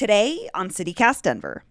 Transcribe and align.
Today 0.00 0.48
on 0.54 0.70
CityCast 0.70 1.20
Denver. 1.20 1.62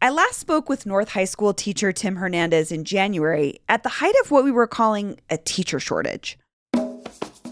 I 0.00 0.08
last 0.08 0.38
spoke 0.38 0.70
with 0.70 0.86
North 0.86 1.10
High 1.10 1.26
School 1.26 1.52
teacher 1.52 1.92
Tim 1.92 2.16
Hernandez 2.16 2.72
in 2.72 2.84
January 2.84 3.60
at 3.68 3.82
the 3.82 3.90
height 3.90 4.14
of 4.24 4.30
what 4.30 4.44
we 4.44 4.50
were 4.50 4.66
calling 4.66 5.20
a 5.28 5.36
teacher 5.36 5.78
shortage. 5.78 6.38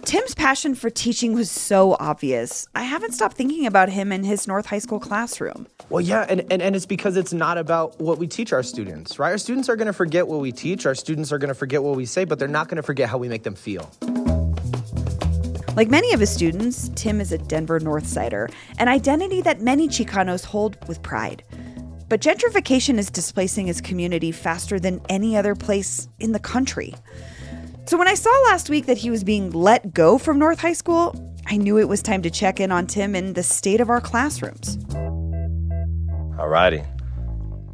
Tim's 0.07 0.35
passion 0.35 0.75
for 0.75 0.89
teaching 0.89 1.35
was 1.35 1.51
so 1.51 1.95
obvious. 2.01 2.67
I 2.75 2.85
haven't 2.85 3.13
stopped 3.13 3.37
thinking 3.37 3.67
about 3.67 3.91
him 3.91 4.13
in 4.13 4.25
his 4.25 4.47
North 4.47 4.65
High 4.65 4.79
School 4.79 4.99
classroom. 4.99 5.67
Well, 5.91 6.01
yeah, 6.01 6.25
and, 6.27 6.41
and, 6.51 6.63
and 6.63 6.75
it's 6.75 6.87
because 6.87 7.19
it's 7.19 7.35
not 7.35 7.59
about 7.59 8.01
what 8.01 8.17
we 8.17 8.27
teach 8.27 8.55
our 8.55 8.63
students, 8.63 9.19
right? 9.19 9.29
Our 9.29 9.37
students 9.37 9.69
are 9.69 9.77
going 9.77 9.89
to 9.89 9.93
forget 9.93 10.27
what 10.27 10.41
we 10.41 10.53
teach, 10.53 10.87
our 10.87 10.95
students 10.95 11.33
are 11.33 11.39
going 11.39 11.49
to 11.49 11.55
forget 11.55 11.83
what 11.83 11.97
we 11.97 12.07
say, 12.07 12.25
but 12.25 12.39
they're 12.39 12.49
not 12.49 12.69
going 12.69 12.77
to 12.77 12.83
forget 12.83 13.11
how 13.11 13.19
we 13.19 13.29
make 13.29 13.43
them 13.43 13.55
feel. 13.55 13.91
Like 15.77 15.91
many 15.91 16.13
of 16.13 16.21
his 16.21 16.31
students, 16.31 16.89
Tim 16.95 17.21
is 17.21 17.33
a 17.33 17.39
Denver 17.39 17.81
Northsider, 17.81 18.49
an 18.79 18.87
identity 18.87 19.41
that 19.41 19.61
many 19.61 19.89
Chicanos 19.89 20.45
hold 20.45 20.79
with 20.87 21.03
pride. 21.03 21.43
But 22.09 22.21
gentrification 22.21 22.97
is 22.97 23.11
displacing 23.11 23.67
his 23.67 23.81
community 23.81 24.31
faster 24.31 24.79
than 24.79 25.01
any 25.09 25.37
other 25.37 25.57
place 25.57 26.09
in 26.21 26.31
the 26.31 26.39
country. 26.39 26.95
So 27.87 27.99
when 27.99 28.07
I 28.07 28.15
saw 28.15 28.31
last 28.51 28.71
week 28.71 28.87
that 28.87 28.99
he 28.99 29.11
was 29.11 29.25
being 29.25 29.51
let 29.51 29.93
go 29.93 30.17
from 30.17 30.39
North 30.39 30.61
High 30.61 30.75
School, 30.75 31.13
I 31.47 31.57
knew 31.57 31.77
it 31.77 31.89
was 31.89 32.03
time 32.03 32.23
to 32.23 32.31
check 32.31 32.61
in 32.61 32.71
on 32.71 32.87
Tim 32.87 33.17
and 33.17 33.35
the 33.35 33.43
state 33.43 33.81
of 33.81 33.91
our 33.91 34.01
classrooms. 34.01 34.77
Alrighty. 36.37 36.87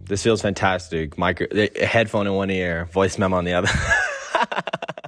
This 0.06 0.22
feels 0.22 0.40
fantastic. 0.40 1.18
Micro, 1.18 1.46
headphone 1.80 2.26
in 2.26 2.32
one 2.32 2.50
ear, 2.50 2.86
voice 2.86 3.18
memo 3.18 3.36
on 3.36 3.44
the 3.44 3.52
other. 3.52 3.68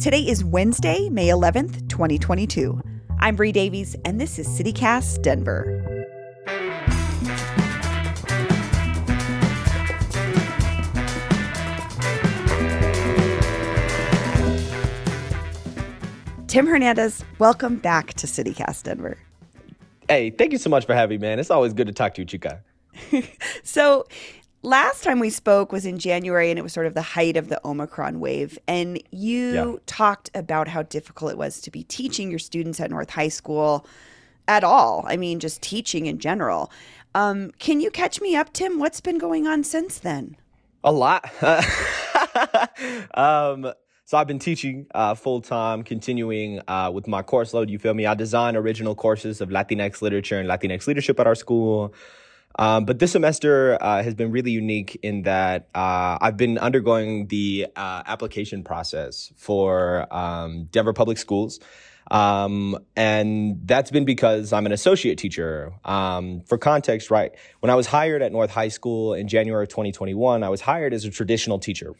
Today 0.00 0.22
is 0.22 0.42
Wednesday, 0.42 1.10
May 1.10 1.28
11th, 1.28 1.86
2022. 1.90 2.80
I'm 3.18 3.36
Bree 3.36 3.52
Davies, 3.52 3.94
and 4.06 4.18
this 4.18 4.38
is 4.38 4.48
CityCast 4.48 5.20
Denver. 5.20 6.06
Tim 16.46 16.66
Hernandez, 16.66 17.22
welcome 17.38 17.76
back 17.76 18.14
to 18.14 18.26
CityCast 18.26 18.84
Denver. 18.84 19.18
Hey, 20.08 20.30
thank 20.30 20.52
you 20.52 20.58
so 20.58 20.70
much 20.70 20.86
for 20.86 20.94
having 20.94 21.20
me, 21.20 21.28
man. 21.28 21.38
It's 21.38 21.50
always 21.50 21.74
good 21.74 21.88
to 21.88 21.92
talk 21.92 22.14
to 22.14 22.22
you, 22.22 22.26
Chica. 22.26 22.62
so, 23.64 24.06
last 24.62 25.04
time 25.04 25.18
we 25.18 25.30
spoke 25.30 25.72
was 25.72 25.86
in 25.86 25.98
January, 25.98 26.50
and 26.50 26.58
it 26.58 26.62
was 26.62 26.72
sort 26.72 26.86
of 26.86 26.94
the 26.94 27.02
height 27.02 27.36
of 27.36 27.48
the 27.48 27.60
Omicron 27.66 28.20
wave. 28.20 28.58
And 28.66 29.02
you 29.10 29.52
yeah. 29.52 29.76
talked 29.86 30.30
about 30.34 30.68
how 30.68 30.82
difficult 30.82 31.32
it 31.32 31.38
was 31.38 31.60
to 31.62 31.70
be 31.70 31.84
teaching 31.84 32.30
your 32.30 32.38
students 32.38 32.80
at 32.80 32.90
North 32.90 33.10
High 33.10 33.28
School 33.28 33.86
at 34.48 34.64
all. 34.64 35.04
I 35.06 35.16
mean, 35.16 35.40
just 35.40 35.62
teaching 35.62 36.06
in 36.06 36.18
general. 36.18 36.70
Um, 37.14 37.50
can 37.58 37.80
you 37.80 37.90
catch 37.90 38.20
me 38.20 38.36
up, 38.36 38.52
Tim? 38.52 38.78
What's 38.78 39.00
been 39.00 39.18
going 39.18 39.46
on 39.46 39.64
since 39.64 39.98
then? 39.98 40.36
A 40.82 40.92
lot. 40.92 41.30
um, 43.14 43.72
so 44.04 44.18
I've 44.18 44.26
been 44.26 44.38
teaching 44.38 44.86
uh, 44.94 45.14
full 45.14 45.40
time, 45.40 45.82
continuing 45.82 46.60
uh, 46.66 46.90
with 46.92 47.06
my 47.06 47.22
course 47.22 47.54
load. 47.54 47.70
You 47.70 47.78
feel 47.78 47.94
me? 47.94 48.06
I 48.06 48.14
design 48.14 48.56
original 48.56 48.94
courses 48.94 49.40
of 49.40 49.50
Latinx 49.50 50.02
literature 50.02 50.38
and 50.38 50.48
Latinx 50.48 50.86
leadership 50.86 51.20
at 51.20 51.26
our 51.26 51.34
school. 51.34 51.94
Um, 52.58 52.84
but 52.84 52.98
this 52.98 53.12
semester 53.12 53.78
uh, 53.80 54.02
has 54.02 54.14
been 54.14 54.32
really 54.32 54.50
unique 54.50 54.98
in 55.02 55.22
that 55.22 55.68
uh, 55.74 56.18
I've 56.20 56.36
been 56.36 56.58
undergoing 56.58 57.28
the 57.28 57.68
uh, 57.76 58.02
application 58.06 58.64
process 58.64 59.32
for 59.36 60.12
um, 60.12 60.64
Denver 60.64 60.92
Public 60.92 61.18
Schools. 61.18 61.60
Um, 62.10 62.76
and 62.96 63.60
that's 63.64 63.90
been 63.90 64.04
because 64.04 64.52
I'm 64.52 64.66
an 64.66 64.72
associate 64.72 65.16
teacher. 65.16 65.72
Um, 65.84 66.40
for 66.40 66.58
context, 66.58 67.10
right? 67.10 67.32
When 67.60 67.70
I 67.70 67.76
was 67.76 67.86
hired 67.86 68.20
at 68.20 68.32
North 68.32 68.50
High 68.50 68.68
School 68.68 69.14
in 69.14 69.28
January 69.28 69.62
of 69.62 69.68
2021, 69.68 70.42
I 70.42 70.48
was 70.48 70.60
hired 70.60 70.92
as 70.92 71.04
a 71.04 71.10
traditional 71.10 71.58
teacher. 71.58 71.94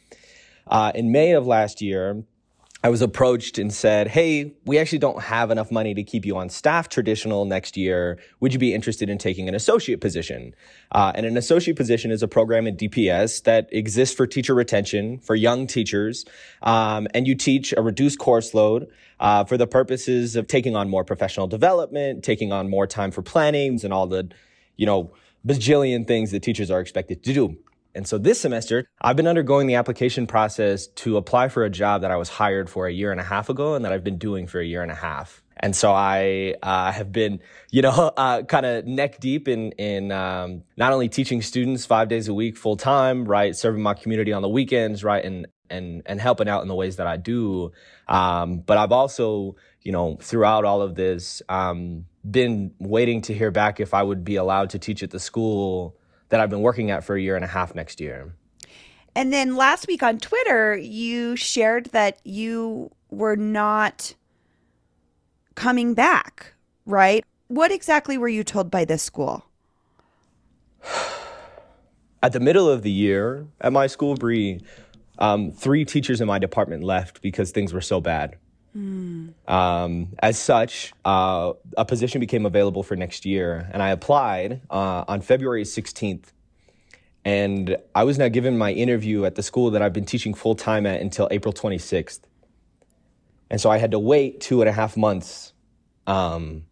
Uh, 0.66 0.93
in 0.94 1.12
May 1.12 1.33
of 1.33 1.47
last 1.47 1.81
year, 1.81 2.25
I 2.82 2.88
was 2.88 3.02
approached 3.02 3.58
and 3.58 3.72
said, 3.72 4.08
Hey, 4.08 4.54
we 4.64 4.78
actually 4.78 5.00
don't 5.00 5.22
have 5.22 5.50
enough 5.50 5.70
money 5.70 5.92
to 5.92 6.02
keep 6.02 6.24
you 6.24 6.38
on 6.38 6.48
staff 6.48 6.88
traditional 6.88 7.44
next 7.44 7.76
year. 7.76 8.18
Would 8.41 8.54
you 8.54 8.58
be 8.58 8.72
interested 8.72 9.10
in 9.10 9.18
taking 9.18 9.48
an 9.48 9.54
associate 9.54 10.00
position? 10.00 10.54
Uh, 10.91 11.12
and 11.14 11.26
an 11.26 11.36
associate 11.36 11.76
position 11.76 12.10
is 12.10 12.22
a 12.22 12.28
program 12.28 12.66
at 12.66 12.78
DPS 12.78 13.42
that 13.42 13.68
exists 13.70 14.16
for 14.16 14.26
teacher 14.26 14.54
retention 14.54 15.18
for 15.18 15.34
young 15.34 15.66
teachers. 15.66 16.24
Um, 16.62 17.06
and 17.12 17.26
you 17.26 17.34
teach 17.34 17.74
a 17.76 17.82
reduced 17.82 18.18
course 18.18 18.54
load 18.54 18.88
uh, 19.18 19.44
for 19.44 19.58
the 19.58 19.66
purposes 19.66 20.34
of 20.34 20.47
taking 20.47 20.74
on 20.74 20.88
more 20.88 21.04
professional 21.04 21.48
development, 21.48 22.24
taking 22.24 22.50
on 22.50 22.70
more 22.70 22.86
time 22.86 23.10
for 23.10 23.20
plannings 23.20 23.84
and 23.84 23.92
all 23.92 24.06
the, 24.06 24.30
you 24.76 24.86
know, 24.86 25.12
bajillion 25.47 26.06
things 26.06 26.30
that 26.30 26.42
teachers 26.42 26.70
are 26.70 26.80
expected 26.80 27.22
to 27.24 27.34
do. 27.34 27.58
And 27.95 28.06
so 28.06 28.19
this 28.19 28.41
semester, 28.41 28.87
I've 29.01 29.17
been 29.17 29.27
undergoing 29.27 29.67
the 29.67 29.75
application 29.75 30.27
process 30.27 30.87
to 30.87 31.17
apply 31.17 31.49
for 31.49 31.65
a 31.65 31.71
job 31.71 32.03
that 32.03 32.11
I 32.11 32.17
was 32.17 32.28
hired 32.28 32.71
for 32.71 32.87
a 32.87 32.93
year 32.93 33.11
and 33.11 33.21
a 33.21 33.25
half 33.25 33.49
ago 33.49 33.75
and 33.75 33.84
that 33.84 33.93
I've 33.93 34.05
been 34.05 34.19
doing 34.19 34.47
for 34.47 34.61
a 34.61 34.65
year 34.65 34.83
and 34.83 34.93
a 34.93 34.97
half. 34.97 35.43
And 35.62 35.77
so 35.77 35.93
I 35.93 36.55
uh, 36.62 36.91
have 36.91 37.12
been, 37.12 37.41
you 37.71 37.83
know, 37.83 37.91
uh, 38.17 38.43
kind 38.43 38.65
of 38.65 38.87
neck 38.87 39.21
deep 39.21 39.47
in 39.47 39.73
in 39.73 40.11
um, 40.11 40.62
not 40.77 40.93
only 40.93 41.09
teaching 41.09 41.43
students 41.43 41.84
five 41.84 42.09
days 42.09 42.28
a 42.28 42.34
week 42.34 42.56
full 42.56 42.77
time, 42.77 43.25
right, 43.25 43.55
serving 43.55 43.83
my 43.83 43.95
community 43.95 44.33
on 44.33 44.43
the 44.43 44.49
weekends, 44.49 45.05
right, 45.05 45.25
and 45.25 45.47
and 45.69 46.03
and 46.07 46.21
helping 46.21 46.49
out 46.49 46.62
in 46.62 46.69
the 46.69 46.75
ways 46.75 46.97
that 46.97 47.07
I 47.07 47.17
do. 47.19 47.72
Um, 48.09 48.61
but 48.61 48.78
I've 48.78 48.93
also, 48.93 49.57
you 49.83 49.93
know, 49.93 50.17
throughout 50.21 50.65
all 50.65 50.81
of 50.81 50.95
this, 50.95 51.43
um, 51.49 52.07
been 52.28 52.72
waiting 52.78 53.21
to 53.22 53.34
hear 53.34 53.51
back 53.51 53.81
if 53.81 53.93
I 53.93 54.03
would 54.03 54.25
be 54.25 54.37
allowed 54.37 54.71
to 54.71 54.78
teach 54.78 55.03
at 55.03 55.11
the 55.11 55.21
school 55.21 55.97
that 56.30 56.41
I've 56.41 56.50
been 56.50 56.62
working 56.62 56.91
at 56.91 57.04
for 57.04 57.14
a 57.14 57.20
year 57.20 57.36
and 57.36 57.44
a 57.44 57.48
half 57.48 57.74
next 57.74 58.00
year. 58.00 58.32
And 59.14 59.32
then 59.32 59.56
last 59.56 59.86
week 59.86 60.02
on 60.02 60.18
Twitter, 60.18 60.76
you 60.76 61.36
shared 61.36 61.86
that 61.86 62.18
you 62.24 62.91
were 63.10 63.36
not 63.36 64.14
coming 65.56 65.94
back, 65.94 66.54
right? 66.86 67.24
What 67.48 67.72
exactly 67.72 68.16
were 68.16 68.28
you 68.28 68.44
told 68.44 68.70
by 68.70 68.84
this 68.84 69.02
school? 69.02 69.44
At 72.22 72.32
the 72.32 72.41
middle 72.41 72.68
of 72.68 72.82
the 72.82 72.91
year 72.91 73.47
at 73.62 73.72
my 73.72 73.86
school, 73.86 74.14
Bree, 74.14 74.60
um, 75.18 75.52
three 75.52 75.86
teachers 75.86 76.20
in 76.20 76.26
my 76.26 76.38
department 76.38 76.84
left 76.84 77.22
because 77.22 77.50
things 77.50 77.72
were 77.72 77.80
so 77.80 77.98
bad. 77.98 78.36
Mm. 78.76 79.34
Um, 79.48 80.08
as 80.20 80.38
such, 80.38 80.92
uh, 81.04 81.53
a 81.76 81.84
position 81.84 82.20
became 82.20 82.47
available 82.47 82.82
for 82.82 82.97
next 82.97 83.26
year, 83.26 83.69
and 83.72 83.82
I 83.82 83.91
applied 83.91 84.62
uh, 84.70 85.04
on 85.08 85.20
February 85.20 85.64
16th. 85.64 86.26
And 87.25 87.76
I 87.94 88.04
was 88.04 88.19
now 88.19 88.28
given 88.28 88.56
my 88.56 88.72
interview 88.72 89.25
at 89.25 89.34
the 89.34 89.42
school 89.42 89.70
that 89.72 89.82
I've 89.82 89.92
been 89.92 90.06
teaching 90.06 90.32
full 90.32 90.54
time 90.54 90.86
at 90.86 91.00
until 91.00 91.28
April 91.30 91.53
26th. 91.53 92.20
And 93.50 93.60
so 93.60 93.70
I 93.70 93.78
had 93.78 93.91
to 93.91 93.98
wait 93.98 94.41
two 94.41 94.62
and 94.62 94.69
a 94.69 94.72
half 94.72 94.97
months. 94.97 95.53
Um, 96.06 96.64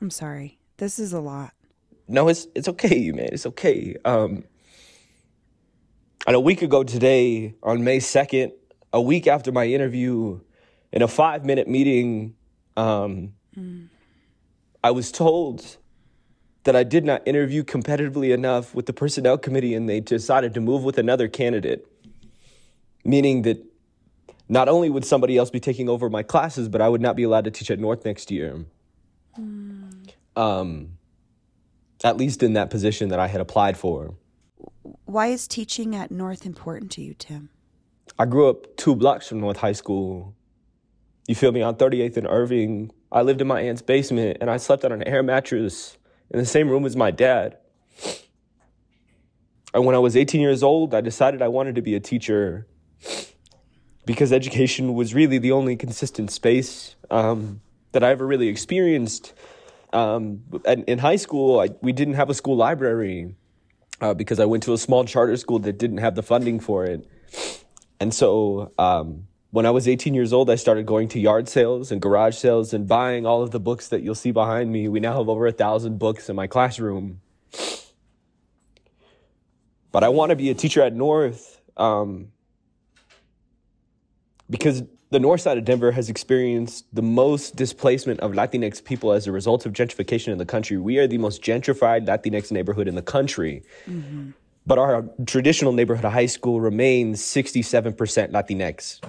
I'm 0.00 0.10
sorry. 0.10 0.58
This 0.78 0.98
is 0.98 1.12
a 1.12 1.20
lot. 1.20 1.52
No, 2.08 2.28
it's 2.28 2.48
it's 2.54 2.66
okay, 2.68 3.12
man. 3.12 3.28
It's 3.30 3.46
okay. 3.46 3.96
Um, 4.04 4.44
and 6.26 6.34
a 6.34 6.40
week 6.40 6.62
ago 6.62 6.82
today, 6.82 7.54
on 7.62 7.84
May 7.84 7.98
2nd, 7.98 8.52
a 8.92 9.00
week 9.00 9.26
after 9.26 9.52
my 9.52 9.66
interview, 9.66 10.40
in 10.92 11.02
a 11.02 11.08
five 11.08 11.44
minute 11.44 11.68
meeting, 11.68 12.34
um, 12.76 13.34
mm. 13.56 13.88
I 14.82 14.90
was 14.90 15.12
told 15.12 15.76
that 16.64 16.76
I 16.76 16.82
did 16.82 17.04
not 17.04 17.26
interview 17.26 17.62
competitively 17.62 18.34
enough 18.34 18.74
with 18.74 18.86
the 18.86 18.92
personnel 18.92 19.38
committee 19.38 19.74
and 19.74 19.88
they 19.88 20.00
decided 20.00 20.54
to 20.54 20.60
move 20.60 20.84
with 20.84 20.98
another 20.98 21.28
candidate. 21.28 21.86
Meaning 23.04 23.42
that 23.42 23.64
not 24.48 24.68
only 24.68 24.90
would 24.90 25.04
somebody 25.04 25.38
else 25.38 25.48
be 25.48 25.60
taking 25.60 25.88
over 25.88 26.10
my 26.10 26.22
classes, 26.22 26.68
but 26.68 26.82
I 26.82 26.88
would 26.88 27.00
not 27.00 27.16
be 27.16 27.22
allowed 27.22 27.44
to 27.44 27.50
teach 27.50 27.70
at 27.70 27.78
North 27.78 28.04
next 28.04 28.30
year. 28.30 28.64
Mm. 29.38 30.10
Um, 30.36 30.98
at 32.04 32.16
least 32.16 32.42
in 32.42 32.54
that 32.54 32.68
position 32.68 33.08
that 33.10 33.18
I 33.18 33.28
had 33.28 33.40
applied 33.40 33.76
for. 33.76 34.14
Why 35.04 35.28
is 35.28 35.46
teaching 35.46 35.94
at 35.94 36.10
North 36.10 36.44
important 36.44 36.90
to 36.92 37.02
you, 37.02 37.14
Tim? 37.14 37.50
I 38.20 38.26
grew 38.26 38.50
up 38.50 38.76
two 38.76 38.94
blocks 38.94 39.28
from 39.28 39.40
North 39.40 39.56
High 39.56 39.72
School. 39.72 40.34
You 41.26 41.34
feel 41.34 41.52
me? 41.52 41.62
On 41.62 41.74
38th 41.74 42.18
and 42.18 42.26
Irving, 42.26 42.90
I 43.10 43.22
lived 43.22 43.40
in 43.40 43.46
my 43.46 43.62
aunt's 43.62 43.80
basement 43.80 44.36
and 44.42 44.50
I 44.50 44.58
slept 44.58 44.84
on 44.84 44.92
an 44.92 45.02
air 45.04 45.22
mattress 45.22 45.96
in 46.30 46.38
the 46.38 46.44
same 46.44 46.68
room 46.68 46.84
as 46.84 46.94
my 46.94 47.10
dad. 47.10 47.56
And 49.72 49.86
when 49.86 49.94
I 49.94 49.98
was 50.00 50.18
18 50.18 50.38
years 50.38 50.62
old, 50.62 50.94
I 50.94 51.00
decided 51.00 51.40
I 51.40 51.48
wanted 51.48 51.76
to 51.76 51.80
be 51.80 51.94
a 51.94 52.00
teacher 52.00 52.66
because 54.04 54.34
education 54.34 54.92
was 54.92 55.14
really 55.14 55.38
the 55.38 55.52
only 55.52 55.74
consistent 55.74 56.30
space 56.30 56.96
um, 57.10 57.62
that 57.92 58.04
I 58.04 58.10
ever 58.10 58.26
really 58.26 58.48
experienced. 58.48 59.32
Um, 59.94 60.42
in 60.66 60.98
high 60.98 61.16
school, 61.16 61.58
I, 61.58 61.70
we 61.80 61.92
didn't 61.92 62.14
have 62.14 62.28
a 62.28 62.34
school 62.34 62.56
library 62.56 63.34
uh, 64.02 64.12
because 64.12 64.38
I 64.38 64.44
went 64.44 64.62
to 64.64 64.74
a 64.74 64.78
small 64.78 65.06
charter 65.06 65.38
school 65.38 65.58
that 65.60 65.78
didn't 65.78 65.98
have 65.98 66.16
the 66.16 66.22
funding 66.22 66.60
for 66.60 66.84
it. 66.84 67.08
And 68.00 68.14
so 68.14 68.72
um, 68.78 69.26
When 69.52 69.66
I 69.66 69.70
was 69.70 69.88
18 69.88 70.14
years 70.14 70.32
old, 70.32 70.48
I 70.48 70.54
started 70.54 70.86
going 70.86 71.08
to 71.08 71.20
yard 71.20 71.48
sales 71.48 71.90
and 71.90 72.00
garage 72.00 72.36
sales 72.36 72.72
and 72.72 72.86
buying 72.86 73.26
all 73.26 73.42
of 73.42 73.50
the 73.50 73.58
books 73.58 73.88
that 73.88 74.02
you'll 74.02 74.14
see 74.14 74.30
behind 74.30 74.70
me. 74.72 74.88
We 74.88 75.00
now 75.00 75.18
have 75.18 75.28
over 75.28 75.46
a 75.46 75.52
thousand 75.52 75.98
books 75.98 76.28
in 76.28 76.36
my 76.36 76.46
classroom. 76.46 77.20
But 79.92 80.04
I 80.04 80.08
want 80.08 80.30
to 80.30 80.36
be 80.36 80.50
a 80.50 80.54
teacher 80.54 80.82
at 80.82 80.94
North 80.94 81.60
um, 81.76 82.30
because 84.48 84.84
the 85.10 85.18
north 85.18 85.40
side 85.40 85.58
of 85.58 85.64
Denver 85.64 85.90
has 85.90 86.08
experienced 86.08 86.84
the 86.92 87.02
most 87.02 87.56
displacement 87.56 88.20
of 88.20 88.30
Latinx 88.30 88.84
people 88.84 89.10
as 89.10 89.26
a 89.26 89.32
result 89.32 89.66
of 89.66 89.72
gentrification 89.72 90.28
in 90.28 90.38
the 90.38 90.46
country. 90.46 90.76
We 90.76 90.98
are 90.98 91.08
the 91.08 91.18
most 91.18 91.42
gentrified 91.42 92.06
Latinx 92.06 92.52
neighborhood 92.52 92.86
in 92.86 92.94
the 92.94 93.02
country. 93.02 93.64
Mm-hmm. 93.86 94.30
But 94.70 94.78
our 94.78 95.04
traditional 95.26 95.72
neighborhood 95.72 96.04
high 96.04 96.26
school 96.26 96.60
remains 96.60 97.20
67% 97.22 97.96
Latinx, 98.30 99.00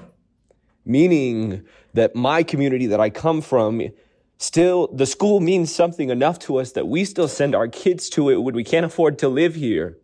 meaning 0.85 1.65
that 1.93 2.15
my 2.15 2.41
community 2.41 2.87
that 2.87 2.99
I 2.99 3.11
come 3.11 3.41
from 3.41 3.87
still 4.39 4.87
the 4.87 5.05
school 5.05 5.39
means 5.39 5.71
something 5.71 6.09
enough 6.09 6.39
to 6.39 6.57
us 6.57 6.71
that 6.71 6.87
we 6.87 7.05
still 7.05 7.27
send 7.27 7.53
our 7.53 7.67
kids 7.67 8.09
to 8.09 8.31
it 8.31 8.37
when 8.37 8.55
we 8.55 8.63
can't 8.63 8.87
afford 8.87 9.19
to 9.19 9.29
live 9.29 9.53
here. 9.53 9.99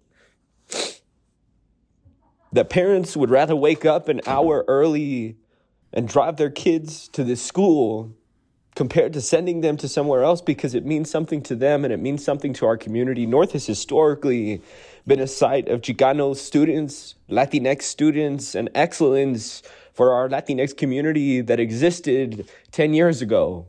That 2.53 2.69
parents 2.69 3.17
would 3.17 3.31
rather 3.31 3.55
wake 3.55 3.83
up 3.83 4.09
an 4.09 4.21
hour 4.27 4.63
early 4.67 5.37
and 5.91 6.07
drive 6.07 6.37
their 6.37 6.51
kids 6.51 7.07
to 7.07 7.23
this 7.23 7.41
school 7.41 8.15
compared 8.77 9.11
to 9.11 9.19
sending 9.19 9.61
them 9.61 9.75
to 9.75 9.87
somewhere 9.87 10.21
else 10.21 10.39
because 10.39 10.75
it 10.75 10.85
means 10.85 11.09
something 11.09 11.41
to 11.41 11.55
them 11.55 11.83
and 11.83 11.91
it 11.91 11.97
means 11.99 12.23
something 12.23 12.53
to 12.53 12.63
our 12.63 12.77
community. 12.77 13.25
North 13.25 13.53
has 13.53 13.65
historically 13.65 14.61
been 15.07 15.19
a 15.19 15.25
site 15.25 15.67
of 15.67 15.81
Chicano 15.81 16.35
students, 16.35 17.15
Latinx 17.27 17.81
students, 17.81 18.53
and 18.53 18.69
excellence 18.75 19.63
for 19.93 20.13
our 20.13 20.29
Latinx 20.29 20.77
community 20.77 21.41
that 21.41 21.59
existed 21.59 22.47
10 22.71 22.93
years 22.93 23.19
ago. 23.19 23.65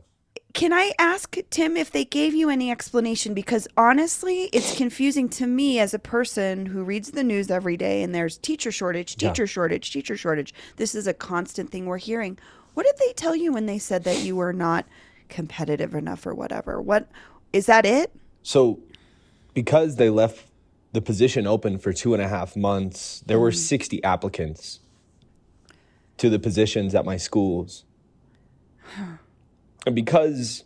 Can 0.53 0.73
I 0.73 0.91
ask 0.99 1.35
Tim 1.49 1.75
if 1.75 1.89
they 1.89 2.05
gave 2.05 2.35
you 2.35 2.51
any 2.51 2.69
explanation? 2.69 3.33
Because 3.33 3.67
honestly, 3.77 4.43
it's 4.53 4.77
confusing 4.77 5.27
to 5.29 5.47
me 5.47 5.79
as 5.79 5.95
a 5.95 5.99
person 5.99 6.67
who 6.67 6.83
reads 6.83 7.11
the 7.11 7.23
news 7.23 7.49
every 7.49 7.77
day 7.77 8.03
and 8.03 8.13
there's 8.13 8.37
teacher 8.37 8.71
shortage, 8.71 9.15
teacher 9.15 9.43
yeah. 9.43 9.47
shortage, 9.47 9.91
teacher 9.91 10.15
shortage. 10.15 10.53
This 10.75 10.93
is 10.93 11.07
a 11.07 11.15
constant 11.15 11.71
thing 11.71 11.87
we're 11.87 11.97
hearing. 11.97 12.37
What 12.79 12.85
did 12.85 13.05
they 13.05 13.11
tell 13.11 13.35
you 13.35 13.51
when 13.51 13.65
they 13.65 13.77
said 13.77 14.05
that 14.05 14.23
you 14.23 14.37
were 14.37 14.53
not 14.53 14.85
competitive 15.27 15.93
enough 15.93 16.25
or 16.25 16.33
whatever? 16.33 16.81
What 16.81 17.09
is 17.51 17.65
that 17.65 17.85
it? 17.85 18.09
So, 18.41 18.79
because 19.53 19.97
they 19.97 20.09
left 20.09 20.45
the 20.93 21.01
position 21.01 21.45
open 21.45 21.77
for 21.77 21.91
two 21.91 22.13
and 22.13 22.23
a 22.23 22.29
half 22.29 22.55
months, 22.55 23.21
there 23.25 23.37
mm. 23.37 23.41
were 23.41 23.51
60 23.51 24.01
applicants 24.01 24.79
to 26.19 26.29
the 26.29 26.39
positions 26.39 26.95
at 26.95 27.03
my 27.03 27.17
schools. 27.17 27.83
And 29.85 29.93
because 29.93 30.63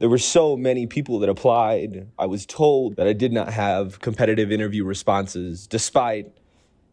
there 0.00 0.08
were 0.08 0.18
so 0.18 0.56
many 0.56 0.88
people 0.88 1.20
that 1.20 1.28
applied, 1.28 2.08
I 2.18 2.26
was 2.26 2.46
told 2.46 2.96
that 2.96 3.06
I 3.06 3.12
did 3.12 3.32
not 3.32 3.52
have 3.52 4.00
competitive 4.00 4.50
interview 4.50 4.84
responses, 4.84 5.68
despite 5.68 6.32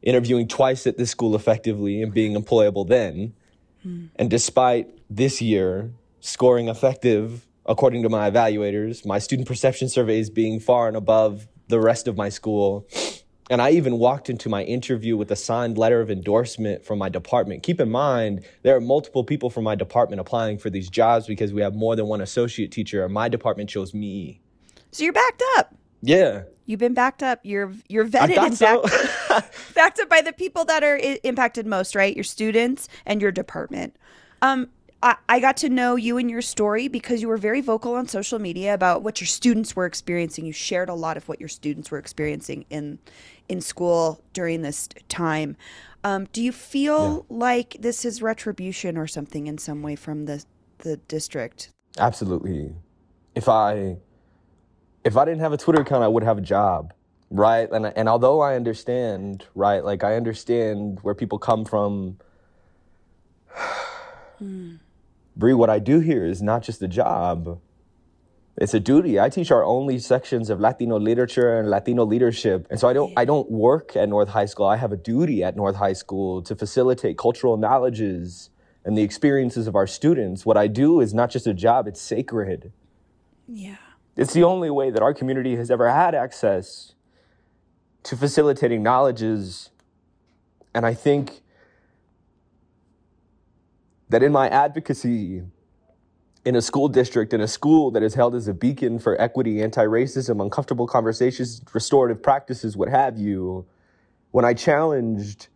interviewing 0.03 0.47
twice 0.47 0.85
at 0.85 0.99
this 0.99 1.09
school 1.09 1.35
effectively 1.35 2.03
and 2.03 2.13
being 2.13 2.35
employable 2.35 2.87
then. 2.87 3.33
Hmm. 3.83 4.05
And 4.15 4.29
despite 4.29 4.87
this 5.09 5.41
year 5.41 5.91
scoring 6.19 6.67
effective 6.67 7.47
according 7.65 8.03
to 8.03 8.09
my 8.09 8.29
evaluators, 8.29 9.05
my 9.05 9.19
student 9.19 9.47
perception 9.47 9.89
surveys 9.89 10.29
being 10.29 10.59
far 10.59 10.87
and 10.87 10.97
above 10.97 11.47
the 11.67 11.79
rest 11.79 12.07
of 12.07 12.17
my 12.17 12.29
school, 12.29 12.87
and 13.49 13.61
I 13.61 13.71
even 13.71 13.99
walked 13.99 14.29
into 14.29 14.47
my 14.47 14.63
interview 14.63 15.17
with 15.17 15.29
a 15.29 15.35
signed 15.35 15.77
letter 15.77 15.99
of 15.99 16.09
endorsement 16.09 16.85
from 16.85 16.99
my 16.99 17.09
department. 17.09 17.63
Keep 17.63 17.81
in 17.81 17.91
mind, 17.91 18.45
there 18.63 18.75
are 18.75 18.81
multiple 18.81 19.25
people 19.25 19.49
from 19.49 19.65
my 19.65 19.75
department 19.75 20.21
applying 20.21 20.57
for 20.57 20.69
these 20.69 20.89
jobs 20.89 21.27
because 21.27 21.51
we 21.51 21.61
have 21.61 21.75
more 21.75 21.95
than 21.95 22.07
one 22.07 22.21
associate 22.21 22.71
teacher, 22.71 23.03
and 23.03 23.13
my 23.13 23.27
department 23.27 23.69
chose 23.69 23.93
me. 23.93 24.39
So 24.91 25.03
you're 25.03 25.13
backed 25.13 25.43
up. 25.57 25.75
Yeah. 26.01 26.43
You've 26.65 26.79
been 26.79 26.93
backed 26.93 27.23
up. 27.23 27.41
You're 27.43 27.73
you're 27.89 28.07
vetted 28.07 28.37
and 28.37 28.57
so. 28.57 28.83
backed, 29.75 29.99
up 29.99 30.09
by 30.09 30.21
the 30.21 30.33
people 30.33 30.65
that 30.65 30.83
are 30.83 30.97
I- 30.97 31.19
impacted 31.23 31.65
most, 31.65 31.95
right? 31.95 32.15
Your 32.15 32.23
students 32.23 32.87
and 33.05 33.21
your 33.21 33.31
department. 33.31 33.95
Um, 34.41 34.69
I, 35.03 35.15
I 35.27 35.39
got 35.39 35.57
to 35.57 35.69
know 35.69 35.95
you 35.95 36.17
and 36.17 36.29
your 36.29 36.41
story 36.41 36.87
because 36.87 37.21
you 37.21 37.27
were 37.27 37.37
very 37.37 37.61
vocal 37.61 37.95
on 37.95 38.07
social 38.07 38.39
media 38.39 38.73
about 38.73 39.03
what 39.03 39.19
your 39.19 39.27
students 39.27 39.75
were 39.75 39.85
experiencing. 39.85 40.45
You 40.45 40.53
shared 40.53 40.89
a 40.89 40.93
lot 40.93 41.17
of 41.17 41.27
what 41.27 41.39
your 41.39 41.49
students 41.49 41.91
were 41.91 41.97
experiencing 41.97 42.65
in 42.69 42.99
in 43.49 43.61
school 43.61 44.21
during 44.33 44.61
this 44.61 44.87
time. 45.09 45.57
Um, 46.03 46.27
do 46.31 46.41
you 46.41 46.51
feel 46.51 47.25
yeah. 47.29 47.37
like 47.37 47.77
this 47.79 48.05
is 48.05 48.21
retribution 48.21 48.97
or 48.97 49.07
something 49.07 49.47
in 49.47 49.57
some 49.57 49.81
way 49.81 49.95
from 49.95 50.25
the 50.25 50.43
the 50.79 50.97
district? 50.97 51.69
Absolutely. 51.97 52.73
If 53.35 53.49
I 53.49 53.97
if 55.03 55.17
I 55.17 55.25
didn't 55.25 55.41
have 55.41 55.53
a 55.53 55.57
Twitter 55.57 55.81
account, 55.81 56.03
I 56.03 56.07
would 56.07 56.23
have 56.23 56.37
a 56.37 56.41
job, 56.41 56.93
right? 57.31 57.71
And 57.71 57.85
and 57.87 58.07
although 58.07 58.41
I 58.41 58.55
understand, 58.55 59.47
right, 59.55 59.83
like 59.83 60.03
I 60.03 60.15
understand 60.15 60.99
where 61.01 61.15
people 61.15 61.39
come 61.39 61.65
from. 61.65 62.19
mm. 64.39 64.79
Bree, 65.35 65.53
what 65.53 65.69
I 65.69 65.79
do 65.79 66.01
here 66.01 66.25
is 66.25 66.41
not 66.41 66.61
just 66.61 66.81
a 66.81 66.89
job. 66.89 67.61
It's 68.57 68.73
a 68.73 68.81
duty. 68.81 69.17
I 69.17 69.29
teach 69.29 69.49
our 69.49 69.63
only 69.63 69.97
sections 69.97 70.49
of 70.49 70.59
Latino 70.59 70.99
literature 70.99 71.57
and 71.57 71.69
Latino 71.69 72.03
leadership. 72.05 72.67
And 72.69 72.77
so 72.77 72.89
I 72.89 72.93
don't 72.93 73.13
I 73.15 73.23
don't 73.23 73.49
work 73.49 73.95
at 73.95 74.09
North 74.09 74.29
High 74.29 74.45
School. 74.45 74.65
I 74.65 74.75
have 74.75 74.91
a 74.91 74.97
duty 74.97 75.41
at 75.41 75.55
North 75.55 75.77
High 75.77 75.93
School 75.93 76.41
to 76.43 76.55
facilitate 76.55 77.17
cultural 77.17 77.55
knowledges 77.55 78.49
and 78.83 78.97
the 78.97 79.03
experiences 79.03 79.67
of 79.67 79.75
our 79.75 79.87
students. 79.87 80.45
What 80.45 80.57
I 80.57 80.67
do 80.67 80.99
is 80.99 81.13
not 81.13 81.29
just 81.29 81.47
a 81.47 81.53
job, 81.53 81.87
it's 81.87 82.01
sacred. 82.01 82.73
Yeah. 83.47 83.77
It's 84.17 84.33
the 84.33 84.43
only 84.43 84.69
way 84.69 84.91
that 84.91 85.01
our 85.01 85.13
community 85.13 85.55
has 85.55 85.71
ever 85.71 85.89
had 85.89 86.13
access 86.13 86.93
to 88.03 88.17
facilitating 88.17 88.83
knowledges. 88.83 89.69
And 90.73 90.85
I 90.85 90.93
think 90.93 91.41
that 94.09 94.23
in 94.23 94.31
my 94.31 94.49
advocacy 94.49 95.43
in 96.43 96.55
a 96.55 96.61
school 96.61 96.87
district, 96.87 97.33
in 97.33 97.41
a 97.41 97.47
school 97.47 97.91
that 97.91 98.01
is 98.01 98.15
held 98.15 98.33
as 98.33 98.47
a 98.47 98.53
beacon 98.53 98.97
for 98.99 99.19
equity, 99.21 99.61
anti 99.61 99.85
racism, 99.85 100.41
uncomfortable 100.41 100.87
conversations, 100.87 101.61
restorative 101.73 102.21
practices, 102.21 102.75
what 102.75 102.89
have 102.89 103.17
you, 103.17 103.65
when 104.31 104.43
I 104.43 104.53
challenged 104.53 105.47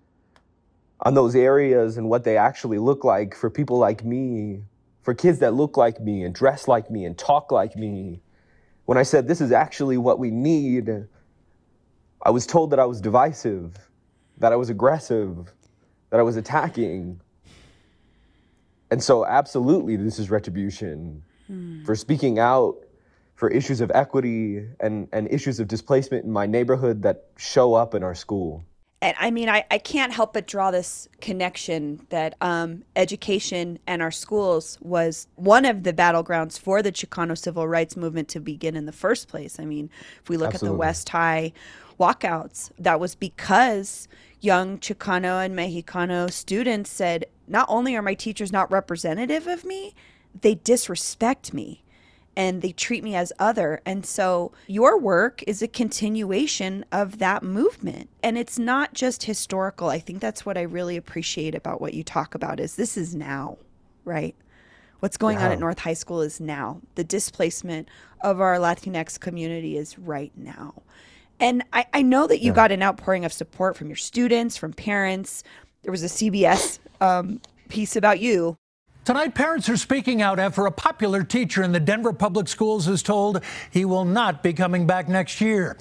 on 1.01 1.13
those 1.13 1.35
areas 1.35 1.97
and 1.97 2.09
what 2.09 2.23
they 2.23 2.37
actually 2.37 2.77
look 2.77 3.03
like 3.03 3.35
for 3.35 3.49
people 3.49 3.77
like 3.77 4.03
me, 4.03 4.63
for 5.01 5.13
kids 5.13 5.39
that 5.39 5.53
look 5.53 5.75
like 5.75 5.99
me 5.99 6.23
and 6.23 6.33
dress 6.33 6.67
like 6.67 6.91
me 6.91 7.05
and 7.05 7.17
talk 7.17 7.51
like 7.51 7.75
me, 7.75 8.21
when 8.85 8.97
I 8.97 9.03
said 9.03 9.27
this 9.27 9.41
is 9.41 9.51
actually 9.51 9.97
what 9.97 10.19
we 10.19 10.29
need, 10.29 11.07
I 12.25 12.31
was 12.31 12.47
told 12.47 12.71
that 12.71 12.79
I 12.79 12.85
was 12.85 12.99
divisive, 12.99 13.77
that 14.39 14.51
I 14.51 14.55
was 14.55 14.69
aggressive, 14.69 15.53
that 16.09 16.19
I 16.19 16.23
was 16.23 16.35
attacking. 16.35 17.21
And 18.89 19.01
so, 19.01 19.25
absolutely, 19.25 19.95
this 19.95 20.17
is 20.17 20.31
retribution 20.31 21.23
hmm. 21.47 21.83
for 21.85 21.95
speaking 21.95 22.39
out 22.39 22.77
for 23.35 23.49
issues 23.49 23.79
of 23.79 23.91
equity 23.93 24.67
and, 24.79 25.07
and 25.13 25.31
issues 25.31 25.59
of 25.59 25.67
displacement 25.67 26.25
in 26.25 26.31
my 26.31 26.47
neighborhood 26.47 27.03
that 27.03 27.25
show 27.37 27.73
up 27.73 27.93
in 27.93 28.01
our 28.01 28.15
school. 28.15 28.63
And 29.01 29.15
I 29.19 29.29
mean, 29.29 29.49
I, 29.49 29.65
I 29.69 29.77
can't 29.77 30.11
help 30.11 30.33
but 30.33 30.47
draw 30.47 30.71
this 30.71 31.07
connection 31.21 32.07
that 32.09 32.35
um, 32.41 32.83
education 32.95 33.77
and 33.85 34.01
our 34.01 34.09
schools 34.09 34.79
was 34.81 35.27
one 35.35 35.65
of 35.65 35.83
the 35.83 35.93
battlegrounds 35.93 36.57
for 36.57 36.81
the 36.81 36.91
Chicano 36.91 37.37
civil 37.37 37.67
rights 37.67 37.95
movement 37.97 38.29
to 38.29 38.39
begin 38.39 38.75
in 38.75 38.85
the 38.85 38.93
first 38.93 39.27
place. 39.27 39.59
I 39.59 39.65
mean, 39.65 39.89
if 40.23 40.29
we 40.29 40.37
look 40.37 40.53
Absolutely. 40.53 40.67
at 40.67 40.71
the 40.71 40.79
West 40.79 41.09
High 41.09 41.53
walkouts, 41.99 42.71
that 42.77 42.99
was 42.99 43.15
because 43.15 44.07
young 44.39 44.77
Chicano 44.79 45.43
and 45.43 45.55
Mexicano 45.55 46.31
students 46.31 46.89
said, 46.89 47.25
not 47.47 47.65
only 47.69 47.95
are 47.95 48.01
my 48.01 48.13
teachers 48.13 48.51
not 48.51 48.71
representative 48.71 49.47
of 49.47 49.65
me, 49.65 49.95
they 50.41 50.55
disrespect 50.55 51.53
me 51.53 51.83
and 52.37 52.61
they 52.61 52.71
treat 52.71 53.03
me 53.03 53.15
as 53.15 53.31
other. 53.39 53.81
And 53.85 54.05
so 54.05 54.51
your 54.67 54.99
work 54.99 55.43
is 55.47 55.61
a 55.61 55.67
continuation 55.67 56.85
of 56.91 57.19
that 57.19 57.43
movement. 57.43 58.09
And 58.21 58.37
it's 58.37 58.59
not 58.59 58.93
just 58.93 59.23
historical. 59.23 59.89
I 59.89 59.99
think 59.99 60.19
that's 60.19 60.45
what 60.45 60.57
I 60.57 60.61
really 60.61 60.97
appreciate 60.97 61.55
about 61.55 61.79
what 61.79 61.93
you 61.93 62.03
talk 62.03 62.35
about 62.35 62.59
is 62.59 62.75
this 62.75 62.97
is 62.97 63.15
now, 63.15 63.57
right? 64.03 64.35
What's 64.99 65.17
going 65.17 65.37
yeah. 65.37 65.45
on 65.45 65.51
at 65.51 65.59
North 65.59 65.79
High 65.79 65.93
School 65.93 66.21
is 66.21 66.41
now. 66.41 66.81
The 66.95 67.03
displacement 67.03 67.89
of 68.21 68.41
our 68.41 68.57
Latinx 68.57 69.19
community 69.19 69.77
is 69.77 69.97
right 69.97 70.31
now. 70.35 70.81
And 71.39 71.63
I, 71.73 71.85
I 71.93 72.01
know 72.01 72.27
that 72.27 72.41
you 72.41 72.51
yeah. 72.51 72.55
got 72.55 72.71
an 72.71 72.81
outpouring 72.81 73.25
of 73.25 73.33
support 73.33 73.75
from 73.75 73.87
your 73.87 73.95
students, 73.95 74.57
from 74.57 74.73
parents. 74.73 75.43
There 75.83 75.91
was 75.91 76.03
a 76.03 76.07
CBS 76.07 76.79
um, 77.01 77.41
piece 77.69 77.95
about 77.95 78.19
you. 78.19 78.57
Tonight, 79.03 79.35
parents 79.35 79.69
are 79.69 79.77
speaking 79.77 80.23
out 80.23 80.39
after 80.39 80.65
a 80.65 80.71
popular 80.71 81.23
teacher 81.23 81.61
in 81.61 81.73
the 81.73 81.79
Denver 81.79 82.11
Public 82.11 82.47
Schools 82.47 82.87
is 82.87 83.03
told 83.03 83.43
he 83.69 83.85
will 83.85 84.05
not 84.05 84.41
be 84.41 84.51
coming 84.51 84.87
back 84.87 85.07
next 85.07 85.39
year. 85.41 85.77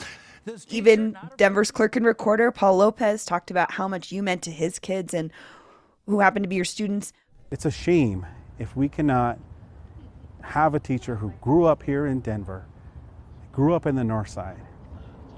Even 0.68 1.16
Denver's 1.38 1.70
clerk 1.70 1.96
and 1.96 2.04
recorder, 2.04 2.50
Paul 2.50 2.76
Lopez, 2.76 3.25
talked 3.25 3.50
about 3.50 3.70
how 3.70 3.88
much 3.88 4.12
you 4.12 4.23
meant 4.23 4.42
to 4.42 4.50
his 4.50 4.78
kids 4.78 5.14
and 5.14 5.30
who 6.04 6.20
happened 6.20 6.42
to 6.42 6.49
be 6.49 6.56
your 6.56 6.66
students. 6.66 7.14
It's 7.50 7.64
a 7.64 7.70
shame 7.70 8.26
if 8.58 8.76
we 8.76 8.90
cannot 8.90 9.38
have 10.42 10.75
a 10.75 10.80
teacher 10.80 11.16
who 11.16 11.32
grew 11.40 11.64
up 11.64 11.82
here 11.82 12.04
in 12.04 12.20
Denver, 12.20 12.66
grew 13.52 13.75
up 13.75 13.87
in 13.87 13.94
the 13.94 14.04
North 14.04 14.28
Side, 14.28 14.61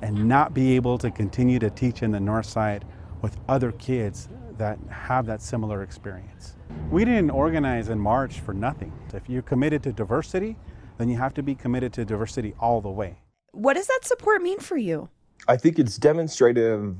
and 0.02 0.28
not 0.28 0.54
be 0.54 0.76
able 0.76 0.98
to 0.98 1.10
continue 1.10 1.58
to 1.58 1.70
teach 1.70 2.02
in 2.02 2.10
the 2.10 2.20
North 2.20 2.46
Side 2.46 2.84
with 3.22 3.36
other 3.48 3.72
kids 3.72 4.28
that 4.58 4.78
have 4.90 5.26
that 5.26 5.42
similar 5.42 5.82
experience. 5.82 6.56
We 6.90 7.04
didn't 7.04 7.30
organize 7.30 7.88
in 7.88 7.98
March 7.98 8.40
for 8.40 8.54
nothing. 8.54 8.92
If 9.12 9.28
you're 9.28 9.42
committed 9.42 9.82
to 9.84 9.92
diversity, 9.92 10.56
then 10.98 11.08
you 11.08 11.16
have 11.16 11.34
to 11.34 11.42
be 11.42 11.54
committed 11.54 11.92
to 11.94 12.04
diversity 12.04 12.54
all 12.58 12.80
the 12.80 12.90
way. 12.90 13.18
What 13.52 13.74
does 13.74 13.86
that 13.86 14.00
support 14.04 14.42
mean 14.42 14.58
for 14.58 14.76
you? 14.76 15.08
I 15.48 15.56
think 15.56 15.78
it's 15.78 15.96
demonstrative 15.96 16.96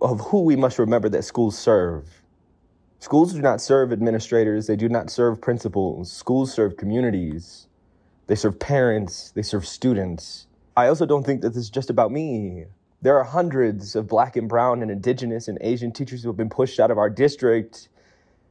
of 0.00 0.20
who 0.20 0.42
we 0.42 0.56
must 0.56 0.78
remember 0.78 1.08
that 1.10 1.24
schools 1.24 1.58
serve. 1.58 2.22
Schools 2.98 3.32
do 3.32 3.40
not 3.40 3.60
serve 3.60 3.92
administrators, 3.92 4.66
they 4.66 4.76
do 4.76 4.88
not 4.88 5.10
serve 5.10 5.40
principals. 5.40 6.12
Schools 6.12 6.52
serve 6.52 6.76
communities, 6.76 7.66
they 8.26 8.34
serve 8.34 8.58
parents, 8.58 9.32
they 9.32 9.42
serve 9.42 9.66
students. 9.66 10.46
I 10.76 10.88
also 10.88 11.04
don't 11.04 11.24
think 11.24 11.42
that 11.42 11.50
this 11.50 11.64
is 11.64 11.70
just 11.70 11.90
about 11.90 12.10
me. 12.10 12.64
There 13.02 13.18
are 13.18 13.24
hundreds 13.24 13.94
of 13.94 14.06
black 14.06 14.36
and 14.36 14.48
brown 14.48 14.80
and 14.80 14.90
indigenous 14.90 15.48
and 15.48 15.58
Asian 15.60 15.92
teachers 15.92 16.22
who 16.22 16.28
have 16.28 16.36
been 16.36 16.48
pushed 16.48 16.80
out 16.80 16.90
of 16.90 16.98
our 16.98 17.10
district 17.10 17.88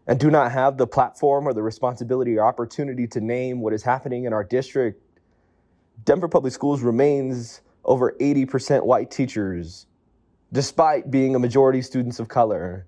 and 0.08 0.20
do 0.20 0.30
not 0.30 0.52
have 0.52 0.78
the 0.78 0.88
platform 0.88 1.48
or 1.48 1.54
the 1.54 1.64
responsibility 1.64 2.38
or 2.38 2.46
opportunity 2.46 3.08
to 3.08 3.22
name 3.22 3.62
what 3.62 3.74
is 3.74 3.84
happening 3.84 4.26
in 4.26 4.34
our 4.34 4.44
district. 4.44 5.02
Denver 6.04 6.28
Public 6.28 6.54
Schools 6.54 6.82
remains 6.82 7.62
over 7.86 8.16
80% 8.20 8.86
white 8.86 9.10
teachers, 9.10 9.88
despite 10.52 11.10
being 11.10 11.36
a 11.36 11.40
majority 11.40 11.82
students 11.82 12.20
of 12.20 12.28
color. 12.28 12.88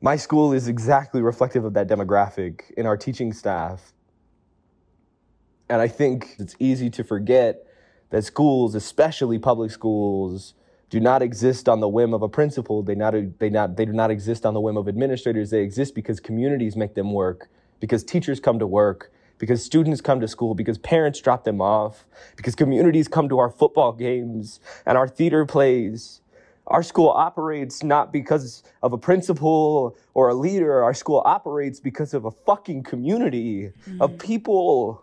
My 0.00 0.16
school 0.16 0.52
is 0.52 0.68
exactly 0.68 1.20
reflective 1.20 1.64
of 1.64 1.74
that 1.74 1.88
demographic 1.88 2.70
in 2.76 2.86
our 2.86 2.96
teaching 2.96 3.32
staff. 3.32 3.92
And 5.68 5.82
I 5.82 5.88
think 5.88 6.36
it's 6.38 6.54
easy 6.58 6.88
to 6.90 7.04
forget 7.04 7.67
that 8.10 8.24
schools, 8.24 8.74
especially 8.74 9.38
public 9.38 9.70
schools, 9.70 10.54
do 10.90 11.00
not 11.00 11.22
exist 11.22 11.68
on 11.68 11.80
the 11.80 11.88
whim 11.88 12.14
of 12.14 12.22
a 12.22 12.28
principal. 12.28 12.82
They 12.82 12.94
not 12.94 13.14
they 13.38 13.50
not 13.50 13.76
they 13.76 13.84
do 13.84 13.92
not 13.92 14.10
exist 14.10 14.46
on 14.46 14.54
the 14.54 14.60
whim 14.60 14.76
of 14.76 14.88
administrators. 14.88 15.50
They 15.50 15.62
exist 15.62 15.94
because 15.94 16.18
communities 16.20 16.76
make 16.76 16.94
them 16.94 17.12
work, 17.12 17.48
because 17.80 18.02
teachers 18.02 18.40
come 18.40 18.58
to 18.58 18.66
work, 18.66 19.12
because 19.38 19.62
students 19.62 20.00
come 20.00 20.20
to 20.20 20.28
school, 20.28 20.54
because 20.54 20.78
parents 20.78 21.20
drop 21.20 21.44
them 21.44 21.60
off, 21.60 22.06
because 22.36 22.54
communities 22.54 23.06
come 23.08 23.28
to 23.28 23.38
our 23.38 23.50
football 23.50 23.92
games 23.92 24.60
and 24.86 24.96
our 24.96 25.08
theater 25.08 25.44
plays. 25.44 26.20
Our 26.66 26.82
school 26.82 27.08
operates 27.08 27.82
not 27.82 28.12
because 28.12 28.62
of 28.82 28.92
a 28.92 28.98
principal 28.98 29.96
or 30.12 30.28
a 30.28 30.34
leader. 30.34 30.82
Our 30.84 30.92
school 30.92 31.22
operates 31.24 31.80
because 31.80 32.12
of 32.12 32.26
a 32.26 32.30
fucking 32.30 32.82
community 32.82 33.72
mm-hmm. 33.88 34.02
of 34.02 34.18
people, 34.18 35.02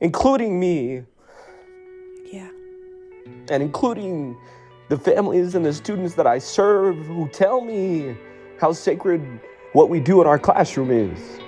including 0.00 0.58
me. 0.58 1.04
And 3.50 3.62
including 3.62 4.36
the 4.88 4.96
families 4.96 5.54
and 5.54 5.64
the 5.64 5.72
students 5.72 6.14
that 6.14 6.26
I 6.26 6.38
serve 6.38 6.96
who 7.06 7.28
tell 7.28 7.60
me 7.60 8.16
how 8.60 8.72
sacred 8.72 9.40
what 9.72 9.90
we 9.90 10.00
do 10.00 10.20
in 10.20 10.26
our 10.26 10.38
classroom 10.38 10.90
is. 10.90 11.38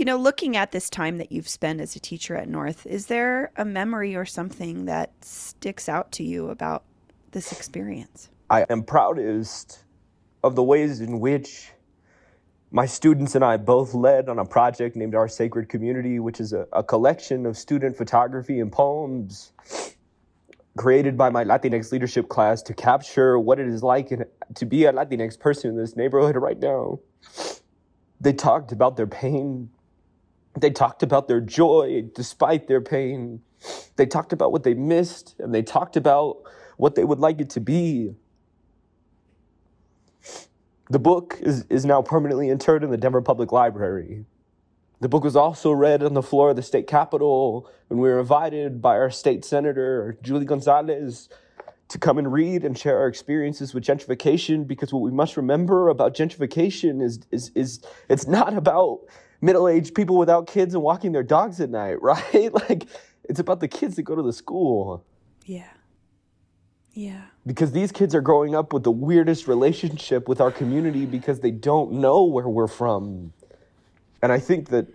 You 0.00 0.06
know, 0.06 0.16
looking 0.16 0.56
at 0.56 0.72
this 0.72 0.88
time 0.88 1.18
that 1.18 1.30
you've 1.30 1.46
spent 1.46 1.78
as 1.80 1.94
a 1.94 2.00
teacher 2.00 2.34
at 2.34 2.48
North, 2.48 2.86
is 2.86 3.06
there 3.06 3.52
a 3.56 3.66
memory 3.66 4.16
or 4.16 4.24
something 4.24 4.86
that 4.86 5.12
sticks 5.22 5.90
out 5.90 6.10
to 6.12 6.24
you 6.24 6.48
about 6.48 6.84
this 7.32 7.52
experience? 7.52 8.30
I 8.50 8.66
am 8.68 8.82
proudest 8.82 9.84
of 10.42 10.56
the 10.56 10.62
ways 10.64 11.00
in 11.00 11.20
which 11.20 11.70
my 12.72 12.84
students 12.84 13.36
and 13.36 13.44
I 13.44 13.56
both 13.56 13.94
led 13.94 14.28
on 14.28 14.40
a 14.40 14.44
project 14.44 14.96
named 14.96 15.14
Our 15.14 15.28
Sacred 15.28 15.68
Community, 15.68 16.18
which 16.18 16.40
is 16.40 16.52
a, 16.52 16.66
a 16.72 16.82
collection 16.82 17.46
of 17.46 17.56
student 17.56 17.96
photography 17.96 18.58
and 18.58 18.72
poems 18.72 19.52
created 20.76 21.16
by 21.16 21.30
my 21.30 21.44
Latinx 21.44 21.92
leadership 21.92 22.28
class 22.28 22.60
to 22.62 22.74
capture 22.74 23.38
what 23.38 23.60
it 23.60 23.68
is 23.68 23.84
like 23.84 24.10
in, 24.10 24.24
to 24.56 24.66
be 24.66 24.84
a 24.84 24.92
Latinx 24.92 25.38
person 25.38 25.70
in 25.70 25.76
this 25.76 25.94
neighborhood 25.94 26.34
right 26.34 26.58
now. 26.58 26.98
They 28.20 28.32
talked 28.32 28.72
about 28.72 28.96
their 28.96 29.06
pain. 29.06 29.70
They 30.58 30.70
talked 30.70 31.04
about 31.04 31.28
their 31.28 31.40
joy 31.40 32.06
despite 32.16 32.66
their 32.66 32.80
pain. 32.80 33.42
They 33.94 34.06
talked 34.06 34.32
about 34.32 34.50
what 34.50 34.64
they 34.64 34.74
missed 34.74 35.36
and 35.38 35.54
they 35.54 35.62
talked 35.62 35.96
about 35.96 36.38
what 36.78 36.96
they 36.96 37.04
would 37.04 37.20
like 37.20 37.40
it 37.40 37.50
to 37.50 37.60
be. 37.60 38.16
The 40.90 40.98
book 40.98 41.38
is, 41.40 41.64
is 41.70 41.86
now 41.86 42.02
permanently 42.02 42.48
interred 42.48 42.82
in 42.82 42.90
the 42.90 42.96
Denver 42.96 43.22
Public 43.22 43.52
Library. 43.52 44.24
The 44.98 45.08
book 45.08 45.22
was 45.22 45.36
also 45.36 45.70
read 45.70 46.02
on 46.02 46.14
the 46.14 46.22
floor 46.22 46.50
of 46.50 46.56
the 46.56 46.62
state 46.62 46.88
capitol 46.88 47.70
when 47.86 48.00
we 48.00 48.08
were 48.08 48.18
invited 48.18 48.82
by 48.82 48.96
our 48.96 49.08
state 49.08 49.44
senator, 49.44 50.18
Julie 50.20 50.44
Gonzales, 50.44 51.28
to 51.88 51.98
come 51.98 52.18
and 52.18 52.32
read 52.32 52.64
and 52.64 52.76
share 52.76 52.98
our 52.98 53.06
experiences 53.06 53.72
with 53.72 53.84
gentrification 53.84 54.66
because 54.66 54.92
what 54.92 55.00
we 55.00 55.12
must 55.12 55.36
remember 55.36 55.88
about 55.88 56.12
gentrification 56.12 57.00
is, 57.00 57.20
is, 57.30 57.52
is 57.54 57.80
it's 58.08 58.26
not 58.26 58.52
about 58.54 59.00
middle-aged 59.40 59.94
people 59.94 60.18
without 60.18 60.48
kids 60.48 60.74
and 60.74 60.82
walking 60.82 61.12
their 61.12 61.22
dogs 61.22 61.60
at 61.60 61.70
night, 61.70 62.02
right? 62.02 62.52
Like 62.52 62.88
it's 63.28 63.38
about 63.38 63.60
the 63.60 63.68
kids 63.68 63.94
that 63.94 64.02
go 64.02 64.16
to 64.16 64.22
the 64.22 64.32
school. 64.32 65.04
Yeah. 65.46 65.70
Yeah. 67.00 67.22
Because 67.46 67.72
these 67.72 67.92
kids 67.92 68.14
are 68.14 68.20
growing 68.20 68.54
up 68.54 68.74
with 68.74 68.82
the 68.82 68.90
weirdest 68.90 69.48
relationship 69.48 70.28
with 70.28 70.38
our 70.38 70.50
community 70.50 71.06
because 71.06 71.40
they 71.40 71.50
don't 71.50 71.92
know 71.92 72.24
where 72.24 72.46
we're 72.46 72.66
from. 72.66 73.32
And 74.20 74.30
I 74.30 74.38
think 74.38 74.68
that 74.68 74.86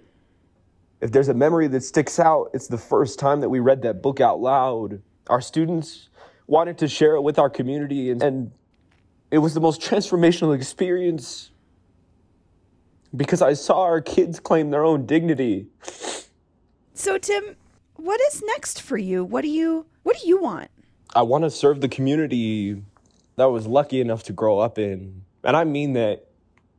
if 1.02 1.12
there's 1.12 1.30
a 1.30 1.34
memory 1.34 1.68
that 1.68 1.82
sticks 1.82 2.20
out, 2.20 2.52
it's 2.54 2.68
the 2.68 2.78
first 2.78 3.18
time 3.18 3.42
that 3.42 3.50
we 3.50 3.60
read 3.60 3.82
that 3.82 4.04
book 4.04 4.22
out 4.22 4.40
loud. 4.40 5.02
Our 5.32 5.42
students 5.42 6.10
wanted 6.46 6.78
to 6.78 6.88
share 6.88 7.16
it 7.16 7.22
with 7.22 7.40
our 7.40 7.50
community, 7.50 8.12
and, 8.12 8.22
and 8.22 8.52
it 9.32 9.40
was 9.40 9.56
the 9.56 9.60
most 9.60 9.82
transformational 9.82 10.54
experience 10.54 11.50
because 13.16 13.42
I 13.42 13.54
saw 13.54 13.82
our 13.82 14.00
kids 14.00 14.40
claim 14.40 14.70
their 14.70 14.86
own 14.86 15.08
dignity. 15.08 15.70
So, 16.94 17.18
Tim, 17.18 17.56
what 17.96 18.22
is 18.32 18.44
next 18.46 18.80
for 18.84 18.96
you? 18.96 19.24
What 19.24 19.42
do 19.42 19.48
you 19.48 19.88
what 20.04 20.20
do 20.22 20.28
you 20.28 20.38
want? 20.38 20.70
I 21.16 21.22
want 21.22 21.46
to 21.46 21.50
serve 21.50 21.80
the 21.80 21.88
community 21.88 22.74
that 23.38 23.44
I 23.44 23.48
was 23.48 23.66
lucky 23.66 24.02
enough 24.02 24.24
to 24.24 24.34
grow 24.34 24.60
up 24.60 24.78
in. 24.78 25.24
And 25.46 25.56
I 25.56 25.64
mean 25.64 25.94
that. 25.94 26.28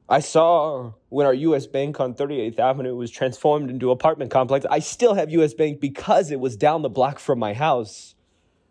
I 0.09 0.21
saw 0.21 0.93
when 1.09 1.27
our 1.27 1.35
US 1.35 1.67
Bank 1.67 1.99
on 1.99 2.15
38th 2.15 2.61
Avenue 2.61 2.95
was 2.95 3.11
transformed 3.11 3.71
into 3.71 3.91
apartment 3.91 4.31
complex. 4.31 4.65
I 4.71 4.79
still 4.79 5.15
have 5.15 5.31
US 5.31 5.55
Bank 5.55 5.81
because 5.81 6.31
it 6.31 6.39
was 6.39 6.55
down 6.57 6.83
the 6.83 6.91
block 6.91 7.19
from 7.19 7.39
my 7.39 7.55
house. 7.55 8.15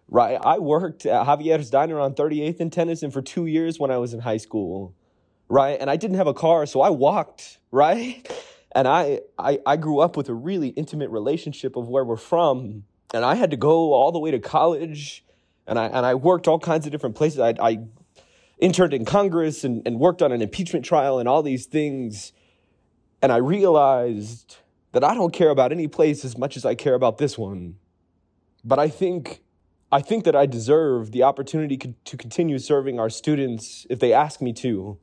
Right? 0.08 0.40
I 0.42 0.60
worked 0.60 1.08
at 1.08 1.26
Javier's 1.26 1.72
Diner 1.72 2.00
on 2.00 2.14
38th 2.14 2.60
and 2.60 2.72
Tennyson 2.72 3.10
for 3.10 3.24
2 3.24 3.48
years 3.48 3.80
when 3.80 3.90
I 3.90 3.98
was 3.98 4.14
in 4.14 4.20
high 4.20 4.38
school. 4.38 4.94
Right? 5.50 5.78
And 5.82 5.90
I 5.90 5.98
didn't 5.98 6.18
have 6.18 6.28
a 6.28 6.34
car, 6.34 6.68
so 6.68 6.82
I 6.82 6.92
walked, 6.92 7.60
right? 7.72 8.32
And 8.78 8.90
I 8.90 9.22
I 9.40 9.60
I 9.66 9.78
grew 9.78 10.00
up 10.00 10.18
with 10.18 10.28
a 10.28 10.34
really 10.34 10.68
intimate 10.68 11.10
relationship 11.10 11.78
of 11.78 11.88
where 11.88 12.04
we're 12.04 12.18
from, 12.18 12.84
and 13.14 13.24
I 13.24 13.36
had 13.36 13.52
to 13.52 13.56
go 13.56 13.94
all 13.94 14.12
the 14.12 14.20
way 14.20 14.32
to 14.32 14.40
college 14.40 15.25
and 15.68 15.80
I 15.80 15.86
and 15.88 16.06
I 16.06 16.16
worked 16.16 16.48
all 16.48 16.60
kinds 16.60 16.86
of 16.86 16.92
different 16.92 17.16
places. 17.16 17.40
I, 17.40 17.54
I 17.60 17.80
interned 18.60 18.94
in 18.94 19.06
Congress 19.06 19.64
and, 19.64 19.82
and 19.86 20.00
worked 20.00 20.22
on 20.22 20.32
an 20.32 20.42
impeachment 20.42 20.86
trial 20.86 21.20
and 21.20 21.28
all 21.28 21.44
these 21.44 21.66
things, 21.66 22.34
and 23.22 23.32
I 23.32 23.38
realized 23.38 24.58
that 24.92 25.04
I 25.04 25.14
don't 25.14 25.34
care 25.34 25.50
about 25.50 25.72
any 25.72 25.88
place 25.88 26.24
as 26.24 26.38
much 26.38 26.56
as 26.56 26.66
I 26.66 26.76
care 26.76 26.94
about 26.94 27.18
this 27.18 27.38
one. 27.38 27.76
But 28.64 28.80
I 28.80 28.90
think 28.90 29.42
I 29.92 30.02
think 30.02 30.24
that 30.26 30.36
I 30.36 30.46
deserve 30.46 31.12
the 31.12 31.24
opportunity 31.24 31.78
to 31.78 32.18
continue 32.18 32.60
serving 32.60 33.00
our 33.00 33.10
students 33.10 33.86
if 33.90 34.00
they 34.00 34.14
ask 34.14 34.42
me 34.42 34.54
to, 34.54 34.98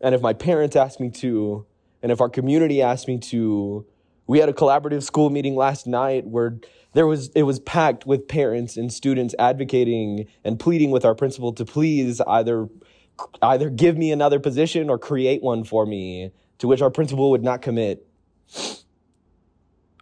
and 0.00 0.14
if 0.14 0.20
my 0.20 0.32
parents 0.32 0.76
ask 0.76 1.00
me 1.00 1.10
to, 1.10 1.66
and 2.02 2.12
if 2.12 2.20
our 2.20 2.28
community 2.28 2.82
asks 2.82 3.08
me 3.08 3.18
to. 3.18 3.86
We 4.28 4.38
had 4.38 4.50
a 4.50 4.52
collaborative 4.52 5.02
school 5.02 5.30
meeting 5.30 5.56
last 5.56 5.86
night 5.86 6.26
where 6.26 6.58
there 6.92 7.06
was 7.06 7.30
it 7.30 7.44
was 7.44 7.58
packed 7.58 8.06
with 8.06 8.28
parents 8.28 8.76
and 8.76 8.92
students 8.92 9.34
advocating 9.38 10.26
and 10.44 10.60
pleading 10.60 10.90
with 10.90 11.04
our 11.04 11.14
principal 11.14 11.52
to 11.54 11.64
please 11.64 12.20
either 12.20 12.68
either 13.40 13.70
give 13.70 13.96
me 13.96 14.12
another 14.12 14.38
position 14.38 14.90
or 14.90 14.98
create 14.98 15.42
one 15.42 15.64
for 15.64 15.86
me 15.86 16.30
to 16.58 16.68
which 16.68 16.82
our 16.82 16.90
principal 16.90 17.30
would 17.30 17.42
not 17.42 17.62
commit. 17.62 18.06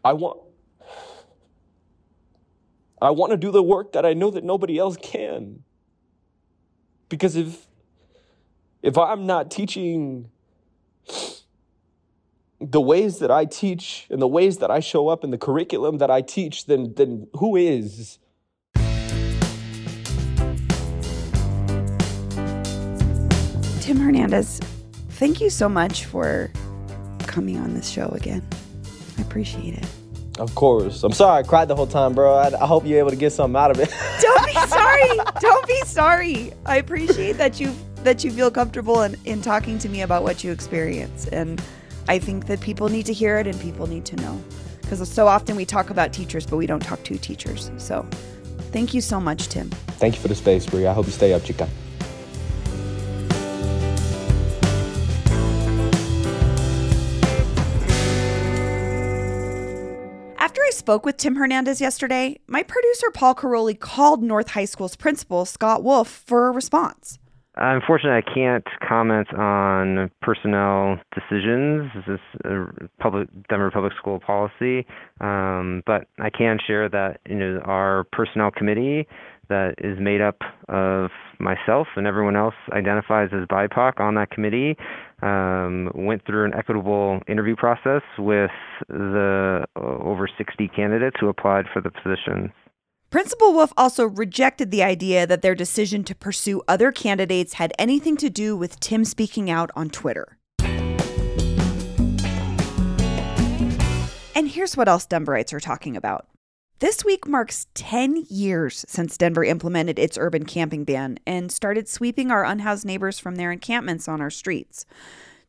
I 0.04 0.12
want 0.12 0.40
i 3.00 3.11
want 3.11 3.30
to 3.30 3.37
do 3.37 3.50
the 3.50 3.62
work 3.62 3.92
that 3.92 4.06
i 4.06 4.12
know 4.12 4.30
that 4.30 4.42
nobody 4.42 4.76
else 4.76 4.97
can. 4.97 5.62
Because 7.09 7.37
if 7.37 7.68
if 8.83 8.99
i'm 8.99 9.25
not 9.25 9.52
teaching 9.52 10.30
the 12.60 12.80
ways 12.80 13.18
that 13.18 13.30
I 13.30 13.44
teach 13.44 14.06
and 14.10 14.20
the 14.20 14.28
ways 14.28 14.58
that 14.58 14.70
I 14.70 14.80
show 14.80 15.08
up 15.08 15.25
in 15.25 15.30
the 15.30 15.38
curriculum 15.38 15.98
that 15.98 16.10
I 16.10 16.22
teach, 16.22 16.66
then 16.66 16.94
then 16.94 17.28
who 17.34 17.56
is? 17.56 18.18
Tim 23.80 23.98
Hernandez, 23.98 24.60
thank 25.10 25.40
you 25.40 25.50
so 25.50 25.68
much 25.68 26.06
for 26.06 26.50
coming 27.26 27.58
on 27.58 27.75
this 27.75 27.88
show 27.88 28.08
again. 28.08 28.42
I 29.18 29.22
appreciate 29.22 29.75
it. 29.75 29.86
Of 30.38 30.54
course. 30.54 31.02
I'm 31.02 31.12
sorry 31.12 31.40
I 31.40 31.42
cried 31.46 31.68
the 31.68 31.76
whole 31.76 31.86
time, 31.86 32.14
bro. 32.14 32.34
I, 32.34 32.48
I 32.48 32.66
hope 32.66 32.84
you're 32.84 32.98
able 32.98 33.10
to 33.10 33.16
get 33.16 33.32
something 33.32 33.56
out 33.56 33.70
of 33.70 33.78
it. 33.78 33.94
Don't 34.20 34.46
be 34.46 34.52
sorry. 34.52 35.18
Don't 35.40 35.66
be 35.66 35.80
sorry. 35.84 36.52
I 36.66 36.76
appreciate 36.76 37.34
that 37.34 37.60
you 37.60 37.75
that 38.02 38.22
you 38.22 38.30
feel 38.30 38.50
comfortable 38.50 39.02
in, 39.02 39.16
in 39.25 39.42
talking 39.42 39.78
to 39.80 39.88
me 39.88 40.02
about 40.02 40.22
what 40.22 40.44
you 40.44 40.52
experience. 40.52 41.26
And 41.28 41.60
I 42.08 42.18
think 42.18 42.46
that 42.46 42.60
people 42.60 42.88
need 42.88 43.06
to 43.06 43.12
hear 43.12 43.38
it 43.38 43.46
and 43.46 43.60
people 43.60 43.86
need 43.86 44.04
to 44.06 44.16
know. 44.16 44.42
Because 44.80 45.08
so 45.10 45.26
often 45.26 45.56
we 45.56 45.64
talk 45.64 45.90
about 45.90 46.12
teachers, 46.12 46.46
but 46.46 46.56
we 46.56 46.66
don't 46.66 46.82
talk 46.82 47.02
to 47.04 47.18
teachers. 47.18 47.72
So 47.76 48.06
thank 48.70 48.94
you 48.94 49.00
so 49.00 49.20
much, 49.20 49.48
Tim. 49.48 49.70
Thank 49.98 50.14
you 50.14 50.20
for 50.20 50.28
the 50.28 50.34
space, 50.36 50.64
Bree. 50.64 50.86
I 50.86 50.92
hope 50.92 51.06
you 51.06 51.12
stay 51.12 51.32
up, 51.32 51.42
chica. 51.42 51.68
After 60.38 60.60
I 60.62 60.70
spoke 60.70 61.04
with 61.04 61.16
Tim 61.16 61.34
Hernandez 61.34 61.80
yesterday, 61.80 62.38
my 62.46 62.62
producer 62.62 63.10
Paul 63.10 63.34
Karolyi 63.34 63.78
called 63.78 64.22
North 64.22 64.50
High 64.50 64.66
School's 64.66 64.94
principal, 64.94 65.44
Scott 65.44 65.82
Wolf, 65.82 66.06
for 66.06 66.46
a 66.46 66.52
response. 66.52 67.18
Unfortunately, 67.58 68.18
I 68.18 68.34
can't 68.34 68.66
comment 68.86 69.32
on 69.32 70.10
personnel 70.20 71.00
decisions. 71.14 71.90
This 72.06 72.18
is 72.44 72.88
public 73.00 73.28
Denver 73.48 73.70
Public 73.70 73.94
School 73.98 74.20
policy, 74.20 74.86
um, 75.22 75.82
but 75.86 76.06
I 76.18 76.28
can 76.28 76.58
share 76.66 76.90
that 76.90 77.20
you 77.26 77.36
know 77.36 77.60
our 77.64 78.04
personnel 78.12 78.50
committee 78.50 79.06
that 79.48 79.76
is 79.78 79.98
made 79.98 80.20
up 80.20 80.36
of 80.68 81.10
myself 81.38 81.86
and 81.96 82.06
everyone 82.06 82.36
else 82.36 82.54
identifies 82.72 83.30
as 83.32 83.46
BIPOC 83.46 84.00
on 84.00 84.16
that 84.16 84.30
committee 84.30 84.76
um, 85.22 85.90
went 85.94 86.26
through 86.26 86.44
an 86.44 86.52
equitable 86.54 87.20
interview 87.28 87.56
process 87.56 88.02
with 88.18 88.50
the 88.88 89.64
uh, 89.76 89.80
over 89.80 90.28
60 90.36 90.68
candidates 90.68 91.16
who 91.20 91.28
applied 91.28 91.66
for 91.72 91.80
the 91.80 91.90
position. 91.90 92.52
Principal 93.08 93.52
Wolf 93.52 93.72
also 93.76 94.04
rejected 94.04 94.72
the 94.72 94.82
idea 94.82 95.26
that 95.28 95.40
their 95.40 95.54
decision 95.54 96.02
to 96.04 96.14
pursue 96.14 96.60
other 96.66 96.90
candidates 96.90 97.54
had 97.54 97.72
anything 97.78 98.16
to 98.16 98.28
do 98.28 98.56
with 98.56 98.80
Tim 98.80 99.04
speaking 99.04 99.48
out 99.48 99.70
on 99.76 99.90
Twitter. 99.90 100.38
And 104.34 104.48
here's 104.48 104.76
what 104.76 104.88
else 104.88 105.06
Denverites 105.06 105.52
are 105.52 105.60
talking 105.60 105.96
about. 105.96 106.26
This 106.80 107.04
week 107.04 107.26
marks 107.26 107.68
10 107.75 108.26
years 108.28 108.84
since 108.88 109.16
Denver 109.16 109.44
implemented 109.44 109.98
its 109.98 110.18
urban 110.18 110.44
camping 110.44 110.84
ban 110.84 111.18
and 111.26 111.50
started 111.50 111.88
sweeping 111.88 112.30
our 112.30 112.44
unhoused 112.44 112.84
neighbors 112.84 113.18
from 113.18 113.36
their 113.36 113.50
encampments 113.50 114.08
on 114.08 114.20
our 114.20 114.30
streets. 114.30 114.84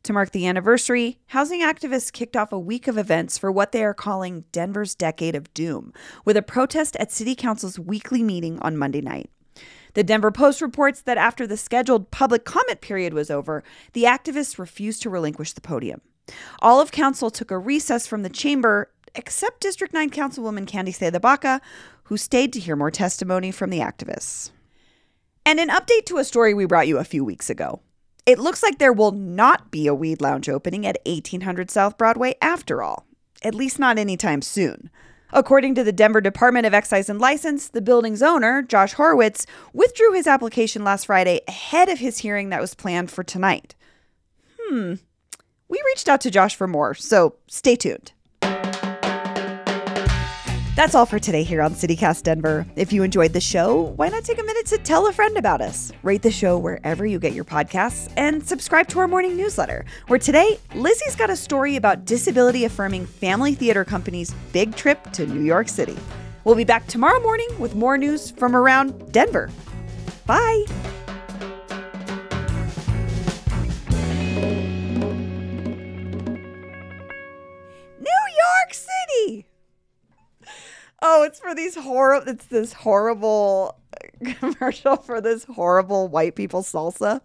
To 0.04 0.12
mark 0.12 0.30
the 0.30 0.46
anniversary, 0.46 1.18
housing 1.26 1.60
activists 1.60 2.12
kicked 2.12 2.36
off 2.36 2.52
a 2.52 2.58
week 2.58 2.88
of 2.88 2.96
events 2.96 3.36
for 3.36 3.52
what 3.52 3.72
they 3.72 3.84
are 3.84 3.94
calling 3.94 4.44
Denver's 4.52 4.94
Decade 4.94 5.34
of 5.34 5.52
Doom, 5.52 5.92
with 6.24 6.36
a 6.36 6.42
protest 6.42 6.96
at 6.96 7.12
City 7.12 7.34
Council's 7.34 7.78
weekly 7.78 8.22
meeting 8.22 8.58
on 8.60 8.76
Monday 8.76 9.00
night. 9.00 9.30
The 9.94 10.04
Denver 10.04 10.30
Post 10.30 10.62
reports 10.62 11.02
that 11.02 11.18
after 11.18 11.46
the 11.46 11.56
scheduled 11.56 12.10
public 12.10 12.44
comment 12.44 12.80
period 12.80 13.12
was 13.12 13.30
over, 13.30 13.64
the 13.92 14.04
activists 14.04 14.58
refused 14.58 15.02
to 15.02 15.10
relinquish 15.10 15.52
the 15.52 15.60
podium. 15.60 16.00
All 16.60 16.80
of 16.80 16.92
council 16.92 17.30
took 17.30 17.50
a 17.50 17.58
recess 17.58 18.06
from 18.06 18.22
the 18.22 18.28
chamber, 18.28 18.90
except 19.14 19.60
District 19.60 19.92
9 19.92 20.10
Councilwoman 20.10 20.66
Candi 20.66 20.90
CdeBaca, 20.90 21.60
who 22.04 22.16
stayed 22.16 22.52
to 22.52 22.60
hear 22.60 22.76
more 22.76 22.90
testimony 22.90 23.50
from 23.50 23.70
the 23.70 23.80
activists. 23.80 24.50
And 25.44 25.58
an 25.58 25.68
update 25.68 26.04
to 26.06 26.18
a 26.18 26.24
story 26.24 26.54
we 26.54 26.66
brought 26.66 26.88
you 26.88 26.98
a 26.98 27.04
few 27.04 27.24
weeks 27.24 27.50
ago. 27.50 27.80
It 28.28 28.38
looks 28.38 28.62
like 28.62 28.76
there 28.76 28.92
will 28.92 29.12
not 29.12 29.70
be 29.70 29.86
a 29.86 29.94
weed 29.94 30.20
lounge 30.20 30.50
opening 30.50 30.86
at 30.86 30.98
1800 31.06 31.70
South 31.70 31.96
Broadway 31.96 32.34
after 32.42 32.82
all, 32.82 33.06
at 33.42 33.54
least 33.54 33.78
not 33.78 33.98
anytime 33.98 34.42
soon. 34.42 34.90
According 35.32 35.74
to 35.76 35.82
the 35.82 35.92
Denver 35.92 36.20
Department 36.20 36.66
of 36.66 36.74
Excise 36.74 37.08
and 37.08 37.18
License, 37.18 37.70
the 37.70 37.80
building's 37.80 38.20
owner, 38.20 38.60
Josh 38.60 38.92
Horowitz, 38.92 39.46
withdrew 39.72 40.12
his 40.12 40.26
application 40.26 40.84
last 40.84 41.06
Friday 41.06 41.40
ahead 41.48 41.88
of 41.88 42.00
his 42.00 42.18
hearing 42.18 42.50
that 42.50 42.60
was 42.60 42.74
planned 42.74 43.10
for 43.10 43.24
tonight. 43.24 43.74
Hmm. 44.60 44.96
We 45.68 45.82
reached 45.86 46.10
out 46.10 46.20
to 46.20 46.30
Josh 46.30 46.54
for 46.54 46.66
more, 46.66 46.92
so 46.92 47.36
stay 47.46 47.76
tuned. 47.76 48.12
That's 50.78 50.94
all 50.94 51.06
for 51.06 51.18
today 51.18 51.42
here 51.42 51.60
on 51.60 51.74
CityCast 51.74 52.22
Denver. 52.22 52.64
If 52.76 52.92
you 52.92 53.02
enjoyed 53.02 53.32
the 53.32 53.40
show, 53.40 53.92
why 53.96 54.10
not 54.10 54.22
take 54.22 54.38
a 54.38 54.44
minute 54.44 54.64
to 54.66 54.78
tell 54.78 55.08
a 55.08 55.12
friend 55.12 55.36
about 55.36 55.60
us? 55.60 55.90
Rate 56.04 56.22
the 56.22 56.30
show 56.30 56.56
wherever 56.56 57.04
you 57.04 57.18
get 57.18 57.32
your 57.32 57.44
podcasts 57.44 58.12
and 58.16 58.46
subscribe 58.46 58.86
to 58.90 59.00
our 59.00 59.08
morning 59.08 59.36
newsletter, 59.36 59.84
where 60.06 60.20
today, 60.20 60.56
Lizzie's 60.76 61.16
got 61.16 61.30
a 61.30 61.36
story 61.36 61.74
about 61.74 62.04
disability 62.04 62.64
affirming 62.64 63.06
family 63.06 63.56
theater 63.56 63.84
company's 63.84 64.32
big 64.52 64.76
trip 64.76 65.02
to 65.14 65.26
New 65.26 65.42
York 65.42 65.68
City. 65.68 65.96
We'll 66.44 66.54
be 66.54 66.62
back 66.62 66.86
tomorrow 66.86 67.20
morning 67.22 67.48
with 67.58 67.74
more 67.74 67.98
news 67.98 68.30
from 68.30 68.54
around 68.54 69.10
Denver. 69.10 69.50
Bye. 70.26 70.64
For 81.48 81.54
these 81.54 81.76
horrible. 81.76 82.28
It's 82.28 82.44
this 82.44 82.74
horrible 82.74 83.74
commercial 84.38 84.96
for 84.96 85.18
this 85.22 85.44
horrible 85.44 86.08
white 86.08 86.34
people 86.34 86.62
salsa, 86.62 87.22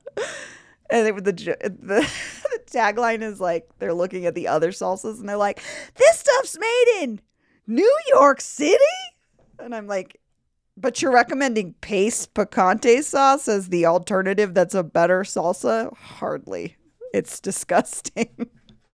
and 0.90 1.08
it, 1.10 1.24
the, 1.26 1.34
the 1.34 1.60
the 1.82 2.62
tagline 2.72 3.22
is 3.22 3.42
like 3.42 3.68
they're 3.80 3.94
looking 3.94 4.26
at 4.26 4.34
the 4.34 4.48
other 4.48 4.72
salsas 4.72 5.20
and 5.20 5.28
they're 5.28 5.36
like, 5.36 5.62
"This 5.96 6.20
stuff's 6.20 6.58
made 6.58 7.02
in 7.02 7.20
New 7.68 8.00
York 8.12 8.40
City," 8.40 8.78
and 9.60 9.76
I'm 9.76 9.88
like, 9.88 10.22
"But 10.78 11.02
you're 11.02 11.12
recommending 11.12 11.74
Pace 11.82 12.26
Picante 12.26 13.04
sauce 13.04 13.50
as 13.50 13.68
the 13.68 13.86
alternative 13.86 14.54
that's 14.54 14.74
a 14.74 14.84
better 14.84 15.24
salsa? 15.24 15.94
Hardly. 15.98 16.78
It's 17.14 17.40
disgusting." 17.42 18.50